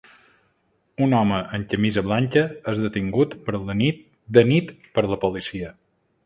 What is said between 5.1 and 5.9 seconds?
la policia.